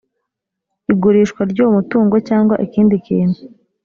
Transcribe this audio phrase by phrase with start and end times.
[0.91, 3.41] igurishwa ry uwo mutungo cyangwa ikindi kintu